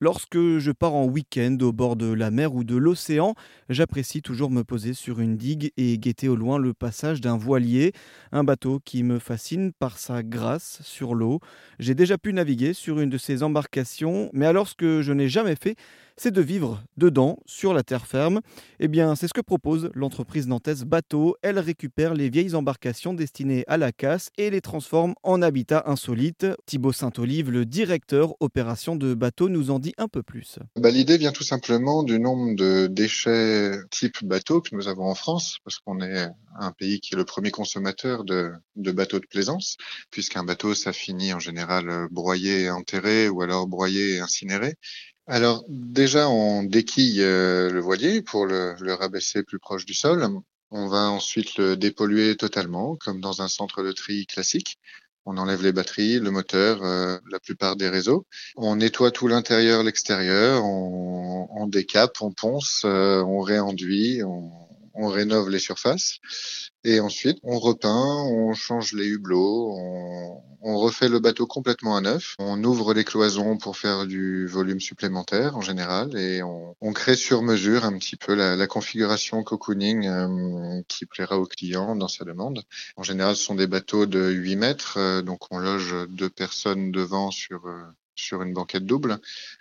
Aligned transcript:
Lorsque 0.00 0.36
je 0.36 0.72
pars 0.72 0.94
en 0.94 1.06
week-end 1.06 1.56
au 1.60 1.72
bord 1.72 1.94
de 1.94 2.12
la 2.12 2.32
mer 2.32 2.52
ou 2.54 2.64
de 2.64 2.74
l'océan, 2.74 3.34
j'apprécie 3.68 4.22
toujours 4.22 4.50
me 4.50 4.64
poser 4.64 4.92
sur 4.92 5.20
une 5.20 5.36
digue 5.36 5.70
et 5.76 5.98
guetter 5.98 6.28
au 6.28 6.34
loin 6.34 6.58
le 6.58 6.74
passage 6.74 7.20
d'un 7.20 7.36
voilier, 7.36 7.92
un 8.32 8.42
bateau 8.42 8.80
qui 8.84 9.04
me 9.04 9.20
fascine 9.20 9.72
par 9.72 9.98
sa 9.98 10.24
grâce 10.24 10.80
sur 10.82 11.14
l'eau. 11.14 11.38
J'ai 11.78 11.94
déjà 11.94 12.18
pu 12.18 12.32
naviguer 12.32 12.72
sur 12.72 12.98
une 12.98 13.08
de 13.08 13.18
ces 13.18 13.44
embarcations, 13.44 14.30
mais 14.32 14.46
alors 14.46 14.66
ce 14.66 14.74
que 14.74 15.00
je 15.00 15.12
n'ai 15.12 15.28
jamais 15.28 15.54
fait, 15.54 15.76
c'est 16.16 16.30
de 16.30 16.40
vivre 16.40 16.80
dedans, 16.96 17.38
sur 17.44 17.74
la 17.74 17.82
terre 17.82 18.06
ferme. 18.06 18.40
Eh 18.78 18.86
bien, 18.86 19.16
c'est 19.16 19.26
ce 19.26 19.34
que 19.34 19.40
propose 19.40 19.90
l'entreprise 19.94 20.46
nantaise 20.46 20.84
Bateau. 20.84 21.36
Elle 21.42 21.58
récupère 21.58 22.14
les 22.14 22.30
vieilles 22.30 22.54
embarcations 22.54 23.14
destinées 23.14 23.64
à 23.66 23.76
la 23.76 23.90
casse 23.90 24.30
et 24.38 24.50
les 24.50 24.60
transforme 24.60 25.14
en 25.24 25.42
habitat 25.42 25.82
insolite. 25.86 26.46
Thibaut 26.66 26.92
Saint-Olive, 26.92 27.50
le 27.50 27.66
directeur 27.66 28.34
opération 28.38 28.94
de 28.94 29.14
Bateau, 29.14 29.48
nous 29.48 29.72
en 29.72 29.80
un 29.98 30.08
peu 30.08 30.22
plus. 30.22 30.58
Bah, 30.76 30.90
L'idée 30.90 31.18
vient 31.18 31.32
tout 31.32 31.44
simplement 31.44 32.02
du 32.02 32.18
nombre 32.18 32.54
de 32.56 32.86
déchets 32.86 33.72
type 33.90 34.24
bateau 34.24 34.60
que 34.60 34.74
nous 34.74 34.88
avons 34.88 35.08
en 35.08 35.14
France, 35.14 35.58
parce 35.64 35.78
qu'on 35.78 36.00
est 36.00 36.28
un 36.58 36.72
pays 36.72 37.00
qui 37.00 37.14
est 37.14 37.16
le 37.16 37.24
premier 37.24 37.50
consommateur 37.50 38.24
de, 38.24 38.52
bateaux 38.76 39.20
de 39.20 39.26
plaisance, 39.26 39.76
puisqu'un 40.10 40.44
bateau, 40.44 40.74
ça 40.74 40.92
finit 40.92 41.32
en 41.32 41.40
général 41.40 42.08
broyé 42.10 42.62
et 42.62 42.70
enterré, 42.70 43.28
ou 43.28 43.42
alors 43.42 43.66
broyé 43.66 44.14
et 44.14 44.20
incinéré. 44.20 44.74
Alors 45.26 45.64
déjà, 45.68 46.28
on 46.28 46.64
déquille 46.64 47.22
euh, 47.22 47.70
le 47.70 47.80
voilier 47.80 48.20
pour 48.20 48.46
le, 48.46 48.74
rabaisser 48.92 49.42
plus 49.42 49.58
proche 49.58 49.86
du 49.86 49.94
sol. 49.94 50.26
On 50.70 50.88
va 50.88 51.08
ensuite 51.08 51.56
le 51.56 51.76
dépolluer 51.76 52.36
totalement, 52.36 52.96
comme 52.96 53.20
dans 53.20 53.40
un 53.40 53.48
centre 53.48 53.82
de 53.82 53.92
tri 53.92 54.26
classique. 54.26 54.78
On 55.26 55.38
enlève 55.38 55.62
les 55.62 55.72
batteries, 55.72 56.18
le 56.18 56.30
moteur, 56.30 56.82
euh, 56.82 57.18
la 57.30 57.40
plupart 57.40 57.76
des 57.76 57.88
réseaux. 57.88 58.26
On 58.56 58.76
nettoie 58.76 59.10
tout 59.10 59.26
l'intérieur, 59.26 59.82
l'extérieur. 59.82 60.64
On, 60.64 61.48
on, 61.50 61.66
décape, 61.66 62.20
on 62.20 62.30
ponce, 62.30 62.82
euh, 62.84 63.22
on 63.22 63.40
réenduit, 63.40 64.22
on, 64.22 64.50
on 64.94 65.08
rénove 65.08 65.50
les 65.50 65.58
surfaces 65.58 66.18
et 66.84 67.00
ensuite 67.00 67.38
on 67.42 67.58
repeint, 67.58 68.22
on 68.24 68.52
change 68.54 68.92
les 68.92 69.06
hublots, 69.06 69.74
on, 69.76 70.42
on, 70.60 70.78
refait 70.78 71.08
le 71.08 71.18
bateau 71.18 71.46
complètement 71.46 71.96
à 71.96 72.00
neuf, 72.00 72.34
on 72.38 72.62
ouvre 72.62 72.94
les 72.94 73.04
cloisons 73.04 73.56
pour 73.56 73.76
faire 73.76 74.06
du 74.06 74.46
volume 74.46 74.80
supplémentaire 74.80 75.56
en 75.56 75.60
général 75.60 76.16
et 76.16 76.42
on, 76.42 76.76
on 76.80 76.92
crée 76.92 77.16
sur 77.16 77.42
mesure 77.42 77.84
un 77.84 77.96
petit 77.98 78.16
peu 78.16 78.34
la, 78.34 78.56
la 78.56 78.66
configuration 78.66 79.42
cocooning 79.42 80.06
euh, 80.06 80.82
qui 80.88 81.06
plaira 81.06 81.38
aux 81.38 81.46
clients 81.46 81.96
dans 81.96 82.08
sa 82.08 82.24
demande. 82.24 82.62
En 82.96 83.02
général, 83.02 83.36
ce 83.36 83.44
sont 83.44 83.54
des 83.54 83.66
bateaux 83.66 84.06
de 84.06 84.30
8 84.30 84.56
mètres, 84.56 84.98
euh, 84.98 85.22
donc 85.22 85.50
on 85.50 85.58
loge 85.58 85.94
deux 86.08 86.30
personnes 86.30 86.92
devant 86.92 87.30
sur 87.30 87.66
euh, 87.66 87.82
sur 88.16 88.42
une 88.42 88.52
banquette 88.52 88.86
double 88.86 89.18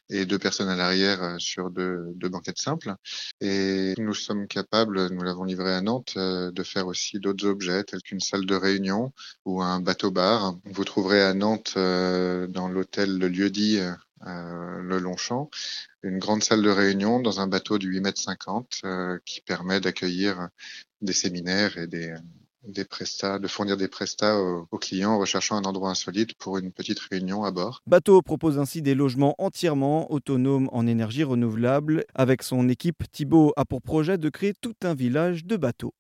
et 0.09 0.26
deux 0.26 0.40
personnes 0.40 0.70
à 0.70 0.76
l'arrière 0.76 1.23
euh, 1.23 1.36
sur 1.40 1.72
deux, 1.72 2.12
deux, 2.16 2.30
banquettes 2.30 2.60
simples. 2.60 2.95
Et 3.42 3.94
nous 3.98 4.14
sommes 4.14 4.48
capables, 4.48 5.10
nous 5.10 5.23
l'avons 5.23 5.44
livré 5.44 5.73
à 5.73 5.82
Nantes, 5.82 6.14
euh, 6.18 6.52
de 6.52 6.64
faire 6.64 6.88
aussi 6.88 7.20
d'autres 7.20 7.48
objets 7.48 7.84
tels 7.84 8.02
qu'une 8.02 8.20
salle 8.20 8.45
de 8.45 8.56
réunion 8.56 9.12
ou 9.45 9.62
un 9.62 9.80
bateau-bar. 9.80 10.58
Vous 10.66 10.84
trouverez 10.84 11.22
à 11.22 11.34
Nantes, 11.34 11.73
euh, 11.78 12.48
dans 12.48 12.68
l'hôtel 12.68 13.18
Le 13.18 13.28
Lieu-dit, 13.28 13.80
le 14.26 15.00
Longchamp, 15.00 15.50
une 16.02 16.17
grande 16.17 16.44
salle 16.44 16.62
de 16.62 16.70
réunion 16.70 17.20
dans 17.20 17.42
un 17.42 17.48
bateau 17.48 17.78
de 17.78 17.86
8 17.86 18.00
mètres 18.00 18.22
50 18.22 18.84
qui 19.26 19.42
permet 19.42 19.82
d'accueillir 19.82 20.48
des 21.02 21.12
séminaires 21.12 21.78
et 21.78 21.88
des, 21.88 22.16
de 22.66 23.47
fournir 23.47 23.78
des 23.78 23.88
prestats 23.88 24.39
aux, 24.39 24.67
aux, 24.72 24.78
clients 24.78 25.11
en 25.11 25.19
recherchant 25.19 25.58
un 25.58 25.64
endroit 25.64 25.89
insolite 25.89 26.33
pour 26.36 26.58
une 26.58 26.72
petite 26.72 27.00
réunion 27.00 27.44
à 27.44 27.52
bord. 27.52 27.81
Bateau 27.88 28.22
propose 28.22 28.58
ainsi 28.58 28.81
des 28.81 28.95
logements 28.95 29.36
entièrement 29.38 30.11
autonomes 30.11 30.70
en 30.72 30.88
énergie 30.88 31.23
renouvelable. 31.23 32.05
Avec 32.16 32.44
son 32.44 32.70
équipe, 32.70 33.03
Thibault 33.11 33.53
a 33.58 33.66
pour 33.66 33.81
projet 33.81 34.17
de 34.17 34.30
créer 34.30 34.53
tout 34.53 34.75
un 34.83 34.94
village 34.94 35.45
de 35.45 35.58
bateaux. 35.58 35.94